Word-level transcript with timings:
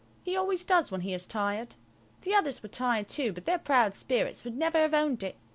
He 0.23 0.35
always 0.35 0.63
does 0.65 0.91
when 0.91 1.01
he 1.01 1.13
is 1.13 1.27
tired. 1.27 1.75
The 2.21 2.33
others 2.33 2.63
were 2.63 2.69
tired 2.69 3.07
too, 3.07 3.31
but 3.33 3.45
their 3.45 3.59
proud 3.59 3.93
spirits 3.93 4.43
would 4.43 4.57
never 4.57 4.79
have 4.79 4.95
owned 4.95 5.21
it. 5.21 5.35